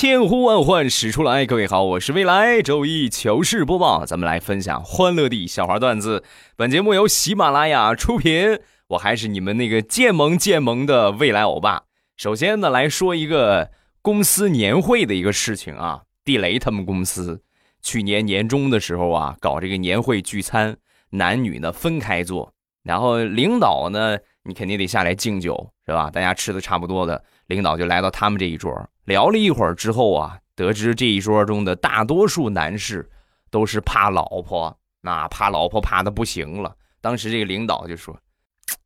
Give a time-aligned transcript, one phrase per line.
[0.00, 6.24] 千呼万唤始出来，各位好，我是未来周一糗事播报，咱们来分享欢乐的小花段子。
[6.56, 8.58] 本节目由喜马拉雅出品，
[8.88, 11.82] 我还是你们那个渐萌渐萌的未来欧巴。
[12.16, 17.42] 首先呢，来说一个公司年会的一个事情啊，地雷他们公司
[17.82, 20.78] 去年年终的时候啊，搞这个年会聚餐，
[21.10, 26.10] 男女呢分开坐，然后领导呢，你肯定得下来敬酒是吧？
[26.10, 28.88] 大家吃的差不多的，领导就来到他们这一桌。
[29.04, 33.10] 聊了一会儿之后啊，得知这一桌中的大多数男士
[33.50, 36.76] 都是怕老婆，那怕老婆怕的不行了。
[37.00, 38.18] 当时这个领导就说：“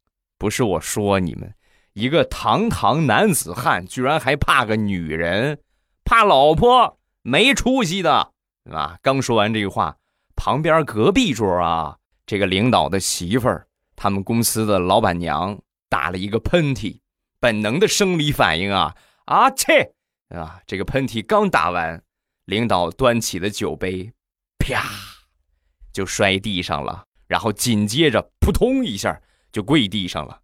[0.39, 1.53] 不是我说你们，
[1.93, 5.59] 一个堂堂男子汉居然还怕个女人，
[6.05, 8.31] 怕老婆没出息的，
[8.65, 9.97] 对吧？”刚说完这句话，
[10.37, 13.67] 旁边隔壁桌啊，这个领导的媳妇儿，
[13.97, 17.01] 他们公司的老板娘打了一个喷嚏，
[17.41, 19.93] 本能的生理反应啊啊切！
[20.37, 20.61] 啊！
[20.67, 22.03] 这个喷嚏刚打完，
[22.45, 24.13] 领导端起的酒杯，
[24.59, 24.85] 啪，
[25.93, 29.21] 就摔地上了，然后紧接着扑通一下
[29.53, 30.41] 就跪地上了。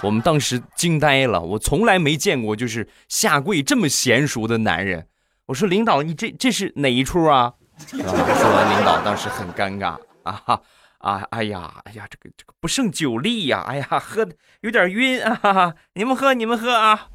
[0.00, 5.08] 我们当时惊呆了，我从来没见过就是下跪这么娴熟的男人。
[5.46, 7.54] 我说领导，你这这是哪一出啊？
[7.78, 10.42] 说完，领导当时很尴尬啊。
[10.44, 10.62] 哈
[10.98, 13.64] 啊，哎呀，哎呀，这个这个不胜酒力呀！
[13.68, 15.32] 哎呀，喝的有点晕啊！
[15.40, 17.08] 哈哈，你们喝，你们喝啊！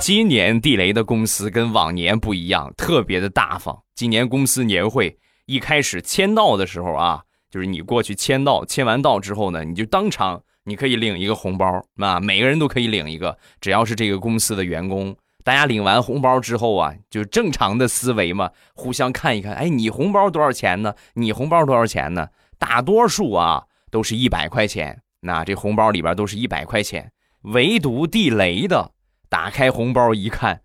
[0.00, 3.80] 今年地雷的公司跟往年不一样，特别的大方。
[3.94, 15.16] 今年公司年会一开始签到的时候啊，就是你过去签到，签完到之后呢，你就当场你可以领一个红包啊，每个人都可以领一个，只要是这个公司的员工。
[15.44, 20.94] 大家领完红包之后啊，就正常的思维嘛，互相看一看，哎，你红包多少钱呢？
[21.12, 22.28] 你红包多少钱呢？
[22.58, 27.12] 大多数啊都是一百块钱，那这红包里边都是一百块钱，
[27.42, 28.92] 唯独地雷的，
[29.28, 30.62] 打开红包一看，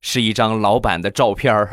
[0.00, 1.68] 是一张老板的照片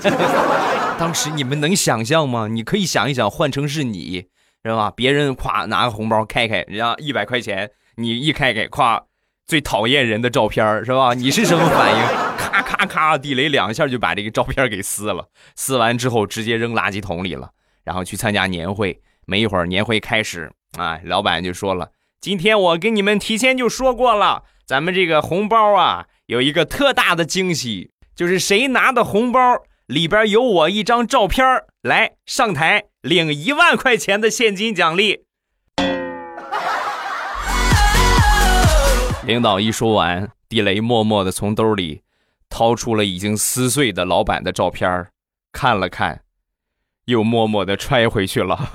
[0.98, 2.46] 当时你们能想象吗？
[2.48, 4.26] 你可以想一想，换成是你，
[4.62, 4.92] 是吧？
[4.94, 9.02] 别人夸拿个红包开开，人家一百块钱，你一开开，夸。
[9.50, 11.12] 最讨厌人的照片是吧？
[11.18, 12.00] 你是什么反应？
[12.38, 15.26] 咔咔咔，地雷两下就把这个照片给撕了。
[15.56, 17.50] 撕完之后直接扔垃圾桶里了。
[17.82, 21.90] 然后去参加年会，没一会儿年会开始啊，老板就说了
[22.22, 29.40] ：“今天我跟你们提前就说过了，咱们这个红包啊有一个特大的惊喜，就是谁拿的红包
[29.86, 31.44] 里边有我一张照片，
[31.82, 35.24] 来上台领一万块钱的现金奖励。”
[39.30, 42.02] 领导一说完，地雷默默的从兜里
[42.48, 45.06] 掏出了已经撕碎的老板的照片
[45.52, 46.22] 看了看，
[47.04, 48.68] 又默默的揣回去了。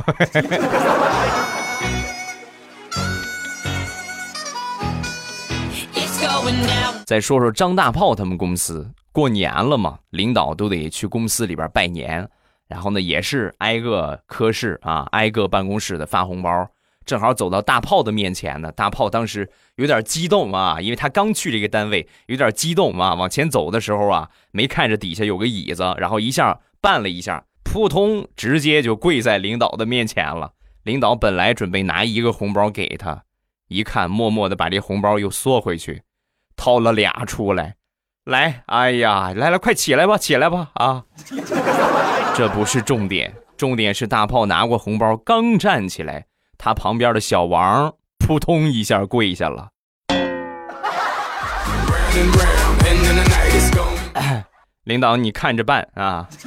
[7.06, 12.30] 再说说张大炮他们公司，过年了嘛，领导都得去公司里边拜年，
[12.70, 16.70] 然后呢，也是挨个科室啊，挨个办公室的发红包。
[17.06, 23.14] 正好走到大炮的面前呢，大炮当时有点激动啊，因为他刚去这个单位，有点激动啊。
[23.14, 30.54] 往前走的时候啊，没看着底下有个椅子，然后一下绊了一下，扑通，直接就跪在领导的面前了。
[30.84, 33.24] 领导本来准备拿一个红包给他，
[33.68, 36.04] 一看，默默的把这红包又缩回去，
[36.56, 37.76] 掏了俩出来，
[38.24, 41.04] 来，哎呀，来了，快起来吧，起来吧，啊！
[42.36, 46.26] 这不是重点，重点是大炮拿过红包，刚站起来。
[46.58, 49.70] 他旁边的小王扑通一下跪下了。
[54.86, 56.28] 领导，你看着办啊！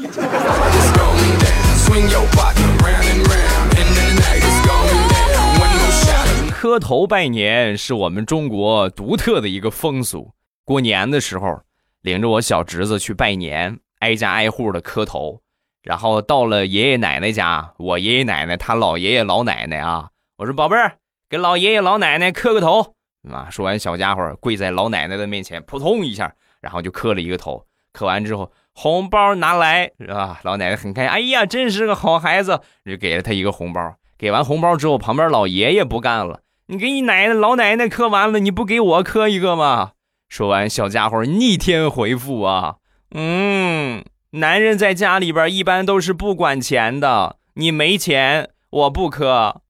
[6.52, 10.32] 磕头拜年是我们中国独特的一个风俗。
[10.64, 11.62] 过年的时候，
[12.02, 15.40] 领着我小侄子去拜年，挨家挨户的磕头。
[15.88, 20.98] 然后到了爷爷奶奶家，我爷爷奶奶他老爷爷老奶奶啊，我说宝贝儿，
[21.30, 22.94] 给老爷爷老奶奶磕个头
[23.32, 23.48] 啊。
[23.48, 27.64] 说完，小家伙跪在老奶奶的面前，扑通一下，然后就磕了一个头。
[27.90, 30.38] 磕完之后，红包拿来是吧？
[30.42, 33.94] 老奶奶很开心，哎呀，真是个好孩子，就给了他一个红包。
[34.18, 39.92] 给完红包之后，旁边老爷爷不干了，你给你奶奶老奶奶磕完了，你不给我磕一个吗？
[40.28, 42.76] 说完，小家伙逆天回复啊，
[43.14, 49.62] 嗯，男人在家里边一般都是不管钱的，你没钱我不磕。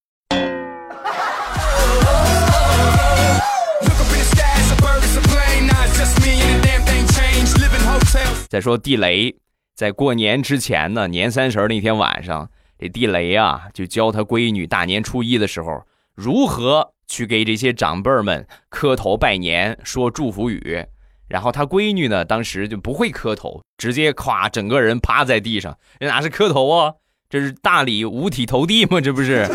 [8.48, 9.36] 再说地雷，
[9.76, 20.84] 在过年之前呢，年三十那天晚上，这地雷啊就教他闺女大年初一的时候如何去给这些长辈们磕头拜年，说祝福语。
[21.28, 26.94] 然后他闺女呢，当时就不会磕头，直接咵整个人趴在地上，这哪是磕头啊？
[27.28, 29.00] 这是大礼五体投地吗？
[29.00, 29.46] 这不是？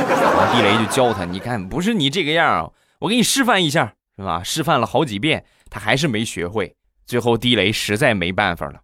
[0.54, 4.44] 地雷就教他，你看不是你这个样，我给你示范一下，是吧？
[4.44, 6.76] 示范了好几遍，他还是没学会。
[7.06, 8.82] 最后地雷实在没办法了，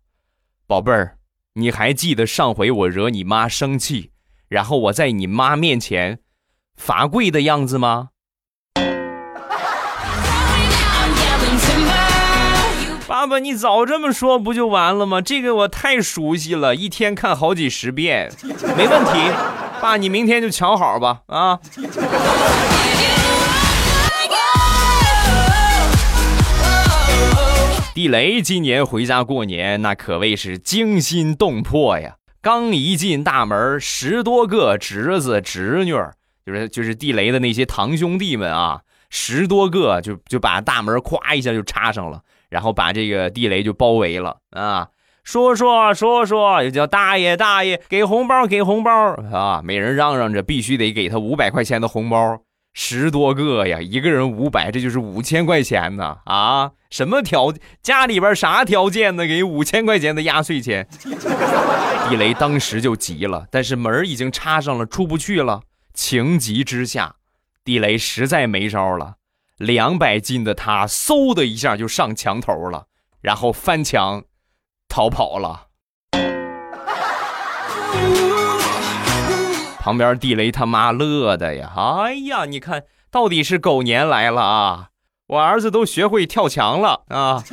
[0.65, 1.17] 宝贝儿，
[1.53, 4.11] 你还记得上回我惹你妈生气，
[4.47, 6.19] 然后我在你妈面前
[6.75, 8.09] 罚跪的样子吗？
[13.09, 15.19] 爸爸，你早这么说不就完了吗？
[15.19, 18.31] 这个我太熟悉了，一天看好几十遍，
[18.77, 19.33] 没问题。
[19.81, 21.59] 爸，你明天就瞧好吧，啊。
[27.95, 32.17] 地雷今年回家过年，那可谓是惊心动魄呀！
[32.41, 35.95] 刚一进大门，十多个侄子侄女，
[36.45, 44.87] 就是就是地雷的那些堂兄弟们啊，十多个就就把大门咵一下就插上了，然后把这个地雷就包围了啊！
[45.23, 48.91] 说说说说，又叫大爷大爷，给红包给红包
[49.31, 49.61] 啊！
[49.63, 52.39] 每人嚷嚷着必须得给他五百块钱的红包。
[52.73, 56.17] 十多个呀，一个人五百，这就是五千块钱呢！
[56.25, 59.27] 啊，什么条家里边啥条件呢？
[59.27, 60.87] 给五千块钱的压岁钱，
[62.09, 65.61] 地雷当时就急了，但是门已经插上了，出不去了。
[65.93, 67.15] 情急之下，
[67.63, 69.15] 地雷实在没招了，
[69.59, 72.85] 两百斤的他嗖的一下就上墙头了，
[73.19, 74.23] 然后翻墙
[74.87, 75.67] 逃跑了。
[79.79, 81.73] 旁边地雷他妈乐的呀！
[81.75, 84.87] 哎呀，你看到底是狗年来了啊！
[85.27, 87.43] 我儿子都学会跳墙了啊！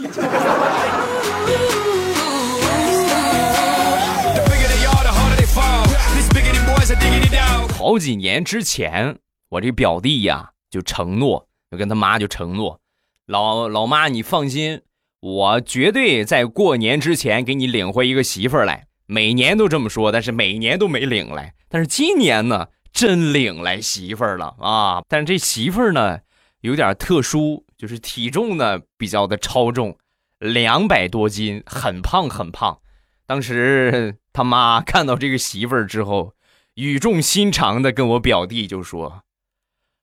[7.77, 9.19] 好几年之前，
[9.49, 12.81] 我这表弟呀就承诺，就跟他妈就承诺，
[13.27, 14.83] 老老妈你放心，
[15.21, 18.87] 我绝对在过年之前给你领回一个媳妇儿来。
[19.07, 21.55] 每年都这么说，但是每年都没领来。
[21.69, 25.03] 但是今年呢，真领来媳妇儿了啊！
[25.09, 26.19] 但是这媳妇儿呢，
[26.61, 29.97] 有点特殊，就是体重呢比较的超重，
[30.41, 32.81] 两百多斤，很胖很胖。
[33.27, 36.35] 当时他妈看到这个媳妇儿之后，
[36.75, 39.23] 语重心长的跟我表弟就说：“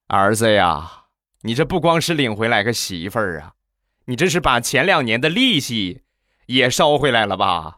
[0.08, 1.03] 儿子呀，
[1.46, 3.52] 你这不光是领回来个媳妇儿啊，
[4.06, 6.04] 你这是把前两年的利息
[6.46, 7.76] 也捎回来了吧？”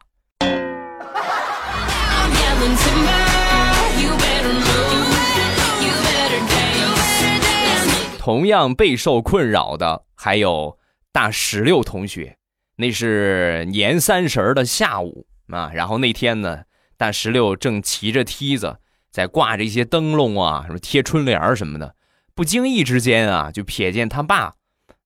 [8.20, 10.78] 同样备受困扰的还有
[11.12, 12.38] 大石榴同学，
[12.76, 16.66] 那是年三十的下午啊，然后那天呢，
[16.98, 18.78] 大石榴正骑着梯子
[19.10, 21.95] 在挂着一些灯笼啊，什么贴春联什么的，
[22.36, 24.54] 不经意之间啊，就瞥见他爸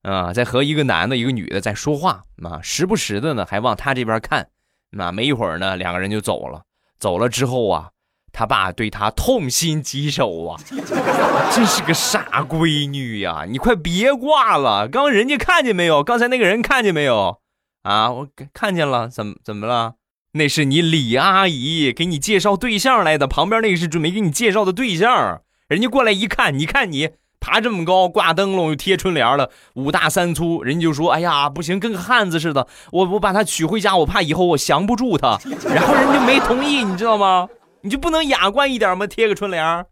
[0.01, 4.49] 啊在和一个男的、一个女的在说话啊，时不时的呢还往他这边看，
[4.91, 6.63] 那没一会儿呢，两个人就走了。
[6.99, 7.91] 走了之后啊。
[8.31, 10.61] 他爸对他痛心疾首啊，
[11.51, 13.45] 真是个傻闺女呀！
[13.49, 16.03] 你快别挂了，刚人家看见没有？
[16.03, 17.39] 刚才那个人看见没有？
[17.81, 19.95] 啊，我看见了，怎么怎么了？
[20.33, 25.41] 那是你李阿姨给你介绍对象来的，旁边那个是准备给你介绍的对象。
[25.69, 35.37] 人家过来一看，你看你爬这么高，挂灯笼又贴春联了，五大三粗，人家就说：“哎呀，不行，跟个汉子似的，我我把他娶回家，我怕以后我降不住他。
[35.71, 37.47] ”然后人家没同意，你知道吗？
[37.81, 39.05] 你就不能雅观一点吗？
[39.05, 39.85] 贴个春联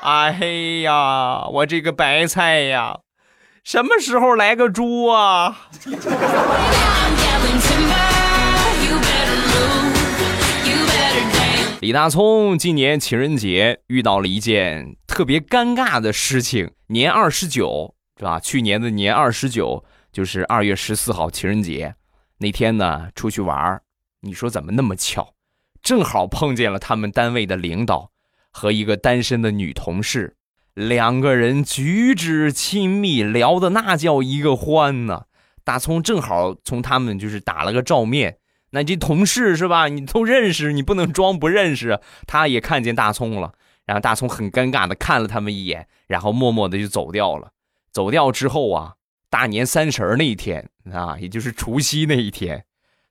[0.00, 0.30] 哎
[0.84, 2.98] 呀，我这个白菜呀，
[3.64, 5.66] 什么时候来个猪啊？
[11.84, 16.70] 李大聪今年情人节遇到了一件特别尴尬的事情。
[16.86, 18.40] 年二十九是吧？
[18.40, 21.94] 去年的年二十九就是二月十四号情人节。
[22.38, 23.82] 那天呢，出去玩
[24.22, 25.34] 你说怎么那么巧，
[25.82, 28.10] 正好碰见了他们单位的领导
[28.50, 30.38] 和一个单身的女同事，
[30.72, 35.26] 两个人举止亲密，聊的那叫一个欢呐。
[35.62, 38.38] 大葱正好从他们就是打了个照面，
[38.74, 39.86] 那这同事是吧？
[39.86, 42.00] 你都认识，你不能装不认识。
[42.26, 43.54] 他也看见大葱了，
[43.86, 47.52] 然后大葱很尴尬的看了他们一眼，然后默默的就走掉了。
[47.92, 48.94] 走掉之后啊，
[49.30, 52.64] 大年三十那一天啊，也就是除夕那一天，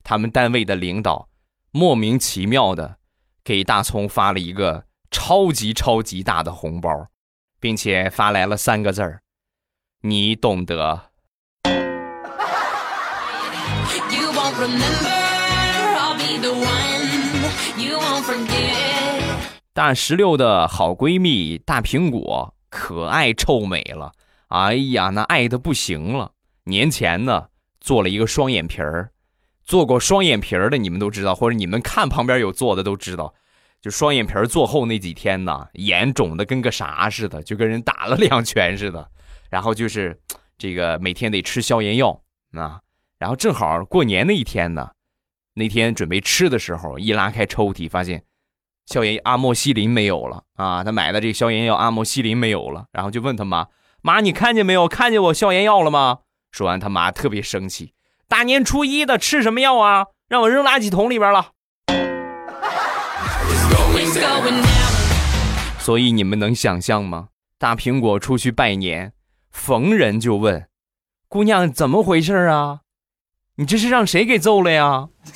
[0.03, 1.29] 他们单位的领导
[1.71, 2.97] 莫名其妙的
[3.41, 7.07] 给大葱发了一个超级超级大的红包，
[7.61, 9.21] 并且发来了三个字儿
[10.03, 11.03] ：“你懂得。”
[19.73, 24.11] 大石榴的好闺蜜大苹果可爱臭美了，
[24.47, 26.31] 哎呀，那爱的不行了。
[26.65, 27.47] 年前呢，
[27.81, 29.09] 做了一个双眼皮儿，
[29.63, 33.33] 做过双眼皮儿的你们都知道，或者你们看旁边有做的都知道，
[33.81, 39.09] 就双眼皮儿做后那几天呢，眼肿的跟个啥似的，就跟人打了两拳似的。
[39.49, 40.17] 然后就是
[40.57, 42.21] 这个每天得吃消炎药
[42.53, 42.79] 啊。
[43.17, 44.91] 然后正好过年那一天呢，
[45.55, 48.23] 那天准备吃的时候，一拉开抽屉，发现
[48.85, 50.83] 消炎阿莫西林没有了啊！
[50.83, 53.67] 他买的这个消炎药阿莫西林没有了，然后就问他妈
[54.01, 54.87] ：“妈，你看见没有？
[54.87, 56.19] 看见我消炎药了吗？”
[56.51, 57.93] 说完，他妈特别生气
[58.27, 60.07] ：“大年初一的吃什么药啊？
[60.27, 61.51] 让我扔垃圾桶里边了。”
[65.79, 67.29] 所以你们能想象吗？
[67.57, 69.13] 大苹果出去拜年，
[69.49, 70.67] 逢人就问
[71.29, 72.81] ：“姑娘，怎么回事啊？”
[73.55, 75.09] 你这是让谁给揍了呀？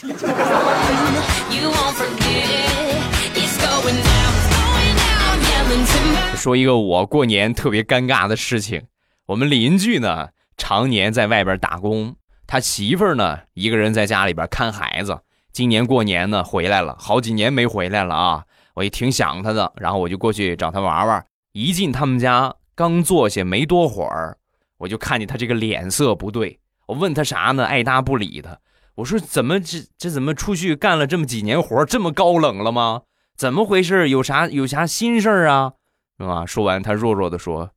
[6.35, 8.87] 说一个我过年特别尴尬的事情，
[9.27, 12.15] 我们邻居呢常年在外边打工，
[12.47, 15.19] 他媳妇儿呢一个人在家里边看孩子。
[15.51, 21.23] 今年过年呢回来了，好几年没回来了啊，我也挺想他的，然后我就过去找他玩玩。
[21.51, 24.37] 一进他们家，刚坐下没多会儿，
[24.79, 26.59] 我就看见他这个脸色不对。
[26.87, 27.65] 我问他啥呢？
[27.65, 28.61] 爱搭不理的。
[28.95, 33.03] 我说怎么这这怎么出去干了这么几年活，这么高冷了吗？
[33.37, 34.09] 怎么回事？
[34.09, 35.73] 有啥有啥心事儿啊？
[36.17, 36.47] 是吧？
[36.47, 37.69] 说完，他弱弱的说：“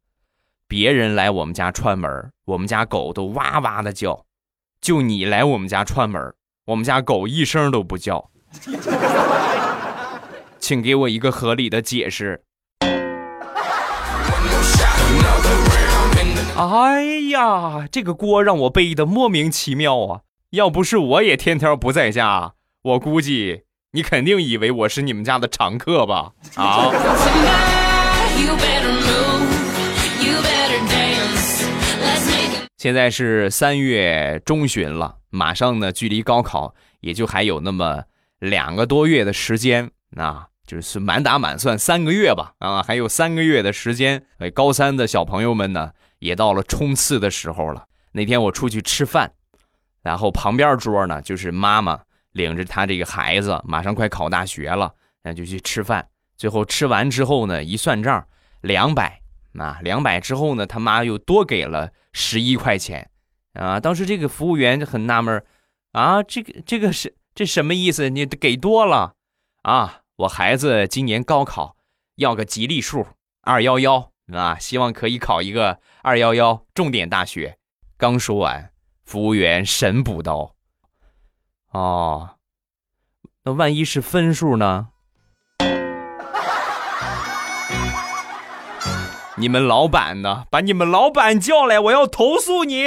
[0.66, 4.24] 别人来我们家串门，我们家狗都哇哇的叫；
[4.80, 6.32] 就你来我们家串门，
[6.64, 8.30] 我们家狗一声都不叫。
[10.58, 12.42] 请给我一个合理的解释。”
[16.56, 20.20] 哎呀，这个锅让我背的莫名其妙啊！
[20.50, 26.32] 要不是我也天天不在家，我估计你肯定以为我是你们家的常客吧？
[26.56, 26.90] 啊！
[32.76, 38.02] 现在是三月中旬了，马上呢，距离高考也就还有那么
[38.38, 44.24] 两个多月的时间啊，就是满打满算三个月吧啊，还有三个月的时间。
[44.38, 45.92] 哎，高三的小朋友们呢？
[46.20, 47.84] 也到了冲刺的时候了。
[48.12, 49.32] 那天我出去吃饭，
[50.02, 52.00] 然后旁边桌呢就是妈妈
[52.32, 56.08] 领着她这个孩子，马上快考大学了，那就去吃饭。
[56.36, 58.26] 最后吃完之后呢，一算账，
[58.60, 59.20] 两百
[59.58, 63.10] 啊，两百之后呢，他妈又多给了十一块钱
[63.54, 63.78] 啊。
[63.78, 65.44] 当时这个服务员就很纳闷
[65.92, 68.08] 啊，这个这个是这什么意思？
[68.08, 69.14] 你给多了
[69.62, 70.02] 啊？
[70.16, 71.76] 我孩子今年高考
[72.16, 73.06] 要个吉利数
[73.42, 74.10] 二幺幺。
[74.32, 77.58] 啊，希望可以考一个二幺幺重点大学。
[77.98, 78.72] 刚说完，
[79.04, 80.54] 服务员神补刀
[81.72, 82.36] ：“哦，
[83.44, 84.88] 那万一是分数呢？
[89.36, 90.44] 你们老板呢？
[90.50, 92.86] 把你们老板叫来，我要投诉你！”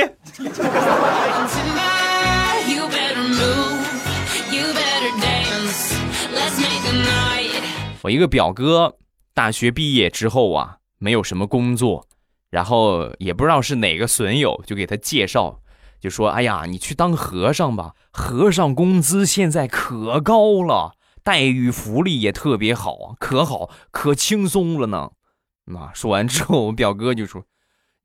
[8.02, 8.98] 我一个表哥，
[9.36, 10.78] 大学毕业之后啊。
[11.00, 12.08] 没有什么工作，
[12.54, 15.60] 然后也不知道是哪个损友就给他介绍，
[16.00, 20.94] 就说：“哎呀，你去当和尚吧，和尚工资现在可高了，
[21.24, 25.10] 待遇福利也特别好，可好可轻松了呢。
[25.66, 27.46] ”那说完之后，我表哥就说：“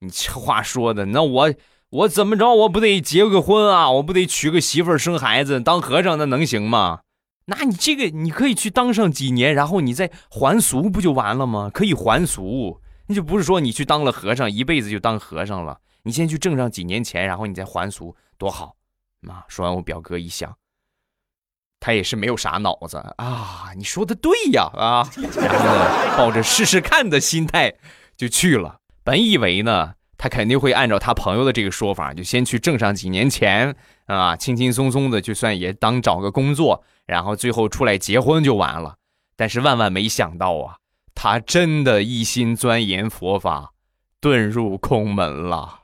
[0.01, 1.55] 你这话说的，那我
[1.91, 3.91] 我怎么着，我不得结个婚啊？
[3.91, 5.61] 我不得娶个媳妇生孩子？
[5.61, 7.01] 当和尚那能行吗？
[7.45, 11.71] 那你这个你可以去当上几年，然后你再还俗不就完了吗？
[11.71, 15.81] 可以还俗。”那就不是说你去当了和尚，一辈子就当和尚了。
[16.05, 18.77] 你先去挣上几年钱，然后你再还俗，多好！
[19.21, 20.57] 妈，说完我表哥一想，
[21.81, 23.73] 他也是没有啥脑子啊。
[23.77, 27.75] 你说的对呀，啊，然后呢，抱着试试看的心态
[28.17, 28.79] 就去了。
[29.03, 33.75] 本以为呢，他肯定会按照他朋友的这个说法，就先去挣上几年钱
[34.07, 38.97] 啊，轻轻松松的就算也当找个工作，然后最后出来结婚就完了。
[39.37, 40.77] 但是万万没想到啊！
[41.21, 43.73] 他真的一心钻研佛法，
[44.21, 45.81] 遁入空门了。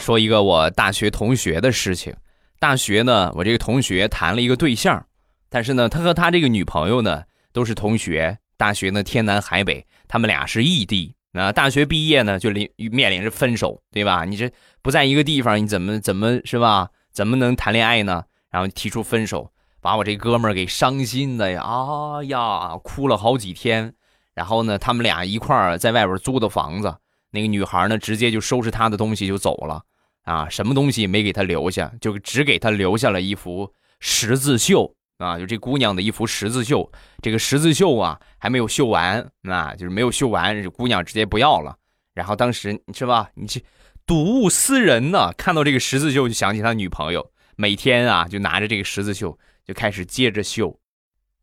[0.00, 2.12] 说一个我大学同学的事情。
[2.58, 5.06] 大学呢，我这个同学谈了一个对象，
[5.48, 11.14] 但是呢，他和他这个女朋友呢都是同学，大学呢天南海北，他们俩是异地。
[11.32, 14.24] 那，大学毕业呢就临面临着分手，对吧？
[14.24, 14.50] 你这
[14.82, 16.88] 不在一个地方，你怎么怎么是吧？
[17.12, 18.24] 怎么能谈恋爱呢？
[18.50, 21.62] 然后提出分手，把我这哥们儿给伤心的呀！
[21.62, 23.94] 啊呀，哭了好几天。
[24.34, 26.96] 然后呢，他们俩一块儿在外边租的房子，
[27.30, 29.82] 那个女孩呢直接就收拾她的东西就走了，
[30.24, 34.96] 啊，什么东西没给他留下，就只给他留下了一幅十字绣。
[35.20, 36.90] 啊，就这姑娘的一幅十字绣，
[37.22, 41.76] 这个十字绣啊还没有绣完，啊，就是没有绣完，这姑娘直接不要了。
[42.14, 43.62] 然后当时是吧，你这
[44.06, 50.80] 睹物思人呢，看到这个十字绣就想起他女朋友，每天啊就拿着这个十字绣就开始接着绣，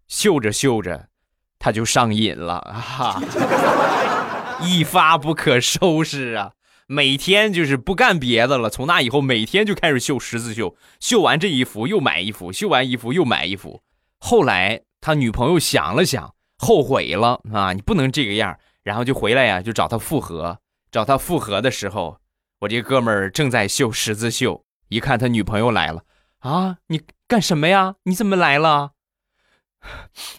[0.07, 1.07] 绣着绣着
[1.59, 3.21] 他就上瘾了啊，
[4.65, 6.51] 一发不可收拾啊。
[6.87, 13.81] 每天就是不干别的了，从那以后每天就开始绣十字绣，绣完这一幅又买一幅，绣完一幅又买一幅。
[14.19, 20.59] 后来他女朋友想了想，后悔了啊，你不能这个样，然后就回来呀，就找他复合。
[20.89, 22.19] 找他复合的时候，
[22.61, 26.03] 我这哥们儿正在绣十字绣，一看他女朋友来了，
[26.39, 27.95] 啊，你干什么呀？
[28.03, 28.91] 你怎么来了？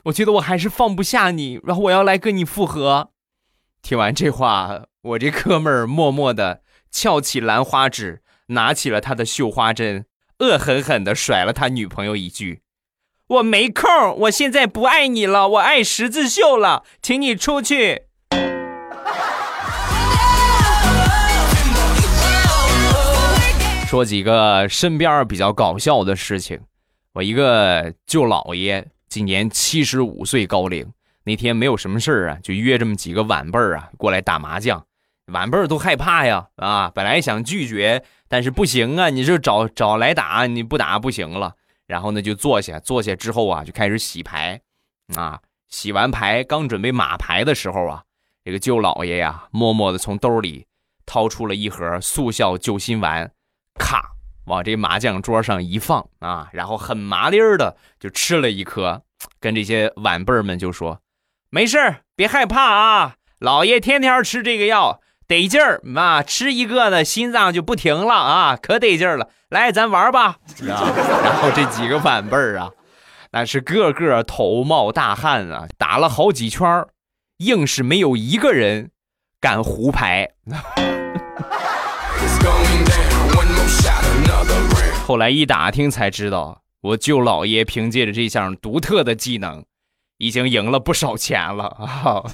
[0.04, 3.10] 我觉得我还是放不下你，然后我要来跟你复合。
[3.82, 6.60] 听完这话，我这哥们儿默默的
[6.90, 10.04] 翘起兰花指，拿起了他的绣花针，
[10.40, 12.60] 恶狠狠的甩了他女朋友一句
[13.28, 13.88] ：“我没空，
[14.18, 18.02] 我现在不爱你了，我爱十字绣了，请你出去。”
[23.88, 26.60] 说几个身边比较搞笑的事情，
[27.14, 30.86] 我一个舅姥爷今年七十五岁高龄。
[31.24, 34.82] 那天没有什么事儿啊，就约这么几个晚辈儿啊过来打麻将，
[35.28, 36.90] 晚辈儿都害怕呀啊！
[36.94, 41.54] 本来想拒绝，但是不行啊，你这找找来打，你不打不行了。
[41.86, 44.60] 然后呢就坐下，坐下之后啊就开始洗牌，
[45.14, 48.02] 啊，洗完牌刚准备码牌的时候啊，
[48.44, 50.66] 这个舅老爷呀默默的从兜里
[51.06, 53.30] 掏出了一盒速效救心丸，
[53.78, 54.02] 咔
[54.46, 59.02] 往这麻将桌上一放啊，然后很麻利儿的就吃了一颗，
[59.40, 61.00] 跟这些晚辈儿们就说。
[61.50, 63.16] 没事儿，别害怕啊！
[63.38, 66.22] 老爷天天吃这个药，得劲儿啊！
[66.22, 69.28] 吃一个呢，心脏就不停了啊，可得劲儿了。
[69.50, 70.38] 来，咱玩吧！
[70.64, 72.70] 然后这几个晚辈儿啊，
[73.32, 76.86] 那是个个头冒大汗啊，打了好几圈
[77.38, 78.90] 硬是没有一个人
[79.38, 80.30] 敢胡牌。
[85.06, 89.62] 后来一打听才知道，我舅姥爷凭借着这项独特的技能。
[90.20, 92.24] 已经赢了不少钱了啊！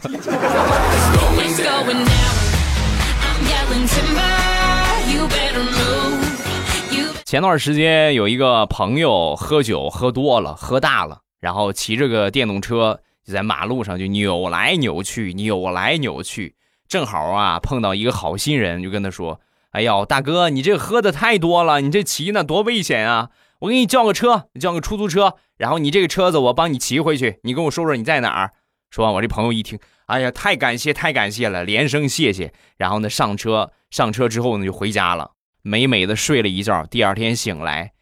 [7.24, 16.54] 前段时间有一个朋友喝酒喝多了，喝大了，然后骑着个电动车就在马路上就扭来扭去，扭来扭去，
[16.86, 19.40] 正好啊碰到一个好心人，就跟他说
[19.72, 23.30] ：“哎呦，大哥，你这喝的太多了，你这骑呢多危险啊！”
[23.60, 27.40] 我给你叫个车，叫个出租车，然后你这个车子我帮你骑回去。
[27.42, 28.52] 你跟我说说你在哪儿。
[28.90, 32.52] 说完，我这朋友一听，哎呀，太感谢，太感谢了，连声谢谢。
[32.76, 36.84] 然后呢，上车，上车之后呢，就回家了，美美的睡了一觉。
[36.86, 37.92] 第二天醒来，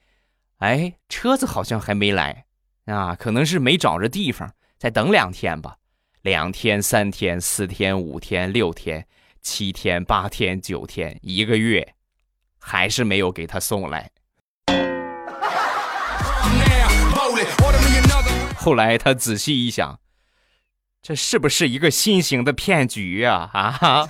[0.58, 2.46] 哎，车子好像还没来
[2.86, 5.76] 啊，可能是没找着地方，再等两天吧。
[6.22, 9.06] 两天、三天、四天、五天、六天、
[9.40, 11.94] 七天、八天、九天，一个月，
[12.58, 14.10] 还是没有给他送来。
[18.56, 19.98] 后来他仔细一想，
[21.04, 23.50] 这是不是一个新型的骗局呀？
[23.52, 24.08] 啊！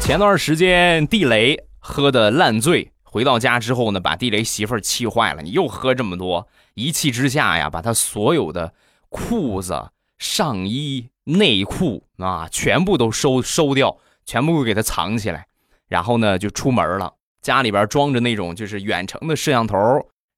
[0.00, 5.42] 前段时间地雷喝的烂醉，回到家之后呢，把地雷媳妇儿气坏了。
[5.42, 8.74] 你又喝这么多，一气之下呀，把他所有的
[9.10, 15.46] 裤子、上衣、内裤啊，全部都收收掉，全部给他藏起来，
[15.86, 17.14] 然后呢，就出门了。
[17.42, 19.76] 家里边装着那种就是远程的摄像头，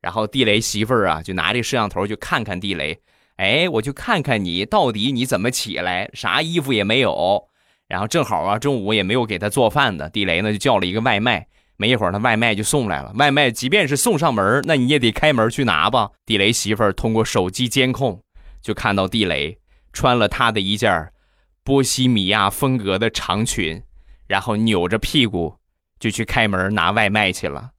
[0.01, 3.01] 然后地雷媳妇儿啊就拿这摄像头就看看地雷，
[3.37, 7.49] 哎，我就看看你到底你怎么起来，啥衣服也没有，
[7.89, 16.11] 然后正好啊中午也没有给他做饭的，地雷呢就叫了一个外卖，没一会儿他外卖就送来了，外卖即便是送上门，那你也得开门去拿吧。
[16.25, 18.23] 地雷媳妇儿通过手机监控
[18.61, 19.59] 就看到地雷
[19.93, 21.11] 穿了他的一件
[21.65, 23.83] 波西米亚风格的长裙，
[24.29, 25.57] 然后扭着屁股。
[26.03, 27.71] 就去开门拿外卖去了。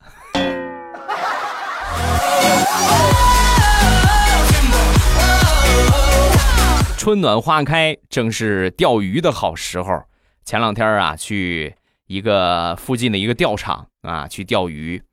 [6.98, 10.02] 春暖花开，正是钓鱼的好时候。
[10.46, 11.76] 前两天啊，去
[12.08, 15.04] 一个附近的一个钓场啊去钓鱼，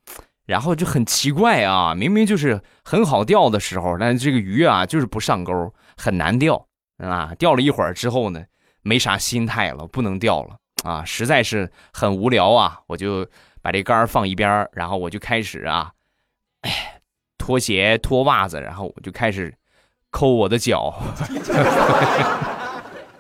[0.46, 6.64] 然后就很奇怪啊，明明就是很好钓的时候，但是这个鱼啊就是不上钩，很难钓
[6.98, 7.34] 啊。
[7.36, 8.44] 钓了一会儿之后呢，
[8.82, 13.26] 没啥心态了，不能钓了啊，实在是很无聊啊，我就
[13.62, 15.92] 把这竿放一边然后我就开始啊，
[16.62, 17.00] 哎，
[17.38, 19.54] 脱鞋脱袜子，然后我就开始
[20.10, 20.94] 抠我的脚。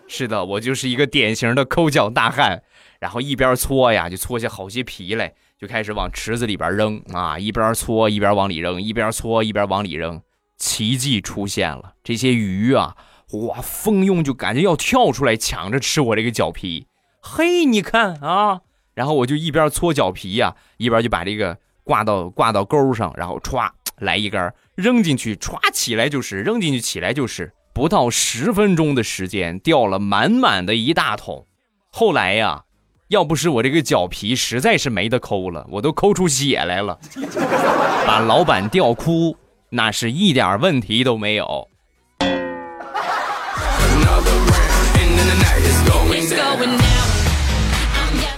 [0.08, 2.62] 是的，我就是一个典型的抠脚大汉。
[2.98, 7.38] 然后一边搓呀，就搓下好些皮来，就开始往池子里边扔啊！
[7.38, 10.20] 一边搓一边往里扔，一边搓一边往里扔。
[10.58, 12.94] 奇迹出现了，这些鱼啊，
[13.32, 16.88] 哇，蜂拥就感觉要跳出来抢着吃我这个脚皮。
[17.20, 18.60] 嘿，你看啊！
[18.94, 31.46] 然后我就一边搓脚皮呀，一边就把这个挂到挂到钩上，然后歘来一根扔进去，歘起来就是，扔进去起来就是，不到十分钟的时间，钓了满满的一大桶。
[31.90, 32.64] 后来呀。
[33.10, 36.96] 要不是我这个脚皮实在是没得抠了，我都抠出血来了，
[38.06, 39.36] 把老板吊哭，
[39.70, 41.66] 那是一点问题都没有。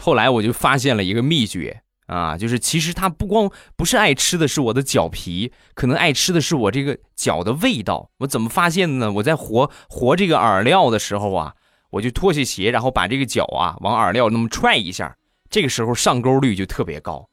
[0.02, 8.10] 后来我就发现了一个秘诀啊，就是其实他不光不是爱吃的是我的脚皮，可能爱吃的是我这个脚的味道。
[8.18, 9.12] 我怎么发现呢？
[9.12, 11.54] 我在和和这个饵料的时候啊。
[11.92, 15.14] 我就脱下鞋，然后把这个脚啊往饵料那么踹一下，
[15.50, 17.28] 这个时候上钩率就特别高。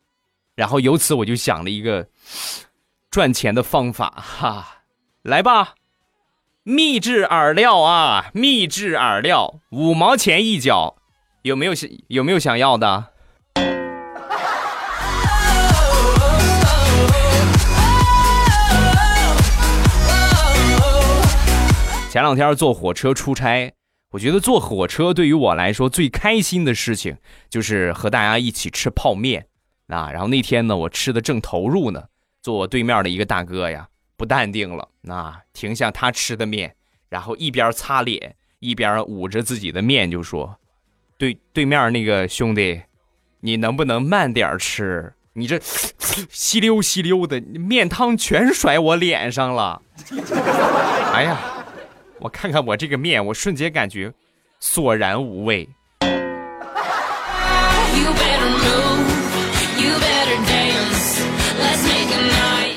[0.54, 2.10] 然后由此我就想了一个
[3.10, 4.84] 赚钱的方法哈，
[5.22, 5.76] 来吧，
[6.64, 10.98] 秘制饵料啊，秘制饵料，五毛钱一脚，
[11.50, 13.08] 有没有想有没有想要的？
[22.12, 23.74] 前两天坐火车出差。
[24.12, 29.48] 我觉得坐火车对于我来说最开心的事情就是和大家一起吃泡面
[29.88, 30.12] 啊。
[30.12, 32.04] 然后那天呢，我吃的正投入呢，
[32.44, 36.76] 坐我对面的一个大哥呀，不淡定了，啊，停下他吃的面，
[37.10, 40.58] 然后一边擦脸一边捂着自己的面就说
[41.20, 42.82] ：“对对面那个兄弟，
[43.42, 45.12] 你能不能慢点吃？
[45.34, 45.60] 你这
[46.32, 49.82] 吸溜吸溜的面汤全甩我脸上了。
[51.14, 51.38] ”哎呀！
[52.20, 54.14] 我看看我这个面，我瞬间感觉
[54.62, 55.68] 索然无味。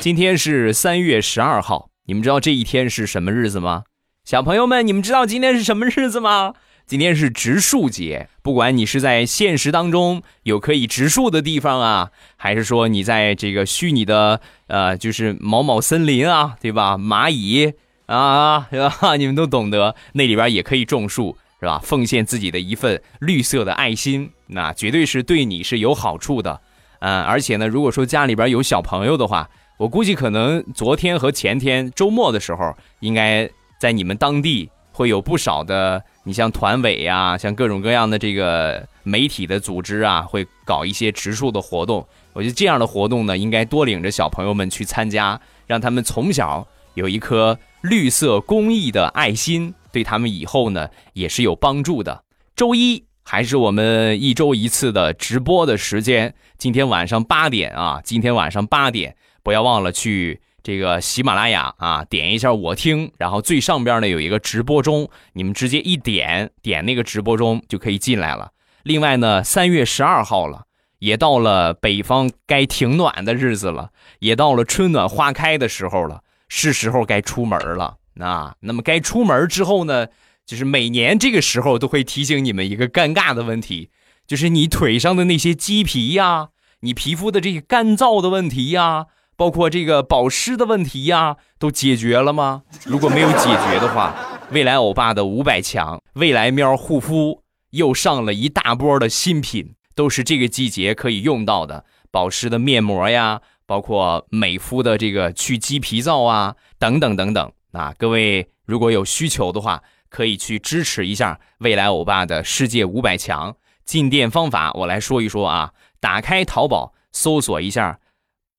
[0.00, 3.84] 今天是三月十二号，你们知道这一天是什么日子吗？
[4.24, 6.54] 小朋友们，你们知道今天是什么日子吗？
[6.92, 8.28] 今天是植树节。
[8.42, 16.98] 不管你是在现实当中有可以植树的地方啊，还是说你在这个虚拟的呃，就是某某森林啊，对吧？
[16.98, 17.72] 蚂蚁。
[18.04, 19.16] 啊，是吧？
[19.16, 21.80] 你们都懂得，那里边也可以种树，是吧？
[21.82, 26.60] 奉献自己的一份绿色的爱心，那绝对是对你是有好处的。
[26.98, 33.48] 嗯，而且呢，如果说家里边有小朋友的话，我估计可能昨天和前天周末的时候，应该
[33.80, 42.06] 在你们当地会有不少的，你像团委呀，像各种各样的这个媒体的组织啊，会搞一些植树的活动。
[42.32, 47.58] 我觉得这样的活动呢，应该多领着小朋友们去参加，让他们从小有一颗。
[47.82, 52.22] 绿色公益的爱心对他们以后呢也是有帮助的。
[52.54, 68.52] 周一还是我们一周一次的直播的时间，今天晚上八点啊，今天晚上八点不要忘了去这个喜马拉雅啊点一下我听，然后最上边呢有一个直播中，你们直接一点点那个直播中就可以进来了。
[68.82, 70.64] 另外呢，三月十二号了，
[70.98, 76.22] 也到了北方该停暖的日子了，也到了春暖花开的时候了。
[76.54, 78.56] 是时候该出门了啊！
[78.60, 80.08] 那么该出门之后呢，
[80.44, 83.88] 就是每年这个时候都会提醒你们一个尴尬的问题，
[84.26, 89.06] 就是你腿上的那些鸡皮呀，你皮肤的这些干燥的问题呀，
[89.42, 92.62] 包括这个保湿的问题呀，都解决了吗？
[92.84, 94.14] 如果没有解决的话，
[94.52, 103.40] 未来欧巴的五百强未来喵护肤又上了一大波的新品，都是这个季节可以用到的保湿的面膜呀。
[103.66, 114.70] 包括美肤的这个去鸡皮皂啊，等等等等啊，各位如果有需求的话，可以去支持一下未来欧巴的世界五百强进店方法。
[114.74, 117.98] 我来说一说啊，打开淘宝搜索一下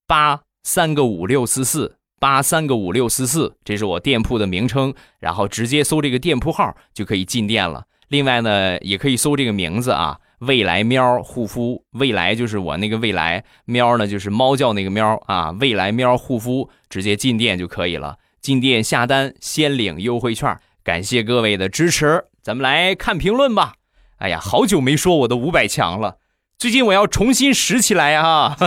[0.05, 7.85] 八三个五六四四八三个五六四四，这是我店铺的名称，然后直接搜这个店铺号就可以进店了。
[8.07, 10.17] 另外呢，也可以搜这个名字啊。
[10.39, 15.51] 未来喵护肤，未来就是我那个未来喵呢，就是猫叫那个喵啊。
[15.51, 18.17] 未来喵护肤，直接进店就可以了。
[18.41, 22.25] 进店下单先领优惠券，感谢各位的支持。
[22.41, 23.75] 咱们来看评论吧。
[24.17, 26.17] 哎呀，好久没说我的五百强了，
[26.63, 28.55] 最近我要重新拾起来啊！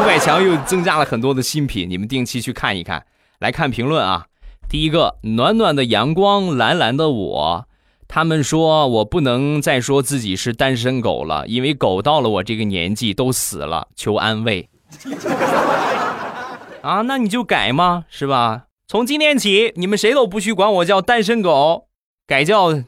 [0.00, 3.04] 五百强又增加了很多的新品，你们定期去看一看。
[3.38, 4.24] 来看评论啊，
[4.66, 7.66] 第一个，暖暖的阳光，蓝蓝的我。
[8.08, 14.66] 他们说我不能再说自己是单身狗了，因为狗到了我这个年纪都死了，求安慰。
[16.80, 18.62] 啊，那你就改嘛，是吧？
[18.86, 21.88] 从今天起，你们谁都不许管我叫单身狗，
[22.26, 22.82] 改叫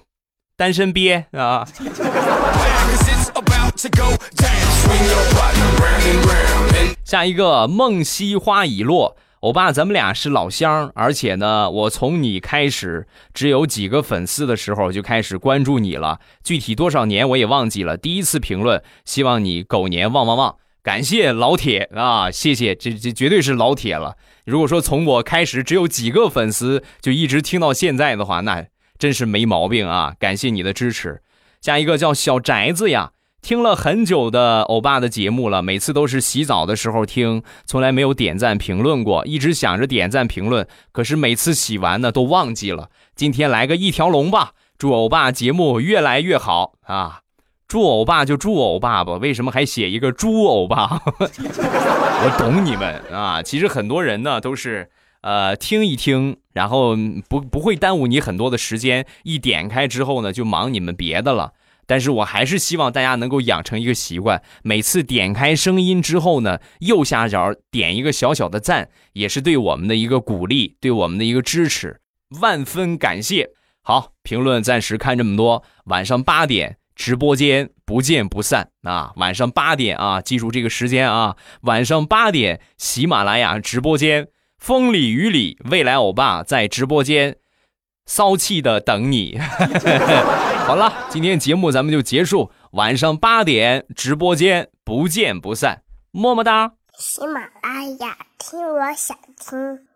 [0.56, 1.68] 单身鳖啊！
[7.02, 9.16] 下一个，梦溪花已落。
[9.40, 17.96] 欧巴，咱们俩是老乡，而且呢，我从你开始只有几个粉丝的时候就开始关注你了，具体多少年我也忘记了。
[17.96, 24.16] 第一次评论，希望你狗年旺旺旺，感谢老铁啊，谢谢，这这绝对是老铁了。
[24.44, 28.66] 如果说从我开始只有几个粉丝就一直听到现在的话，那
[28.98, 31.22] 真是没毛病啊，感谢你的支持。
[31.62, 33.12] 下一个叫小宅子呀。
[33.42, 42.90] 听了很久的欧巴的节目了，每次都是洗澡的时候听，从来没有点赞评论过，一直想着点赞评论，可是每次洗完呢都忘记了。
[43.16, 47.20] 今天来个一条龙吧，祝欧巴节目越来越好啊！
[47.66, 51.00] 祝欧巴就祝欧巴吧，为什么还写一个猪欧巴？
[51.18, 54.90] 我懂你们啊，其实很多人呢都是
[55.22, 56.94] 呃听一听，然后
[57.28, 61.52] 不不会耽误你很多的时间，一点开之后呢就忙你们别的了。
[61.90, 72.00] 但是我还是希望大家能够养成一个习惯，每次点开声音之后呢，右下角点一个小小的赞，也是对我们的一个鼓励，对我们的一个支持，
[72.40, 73.50] 万分感谢。
[73.82, 79.12] 好，评论暂时看这么多，晚上八点直播间不见不散啊！
[79.16, 81.36] 晚上八点啊，记住这个时间啊！
[81.62, 87.38] 晚上八点，喜马拉雅直播间，风里雨里，未来欧巴在直播间。
[88.10, 89.38] 骚气的等你，
[90.66, 96.72] 好了，今天节目咱们就结束，晚上八点直播间不见不散，么么哒。
[96.98, 99.89] 喜马拉雅听，我想听。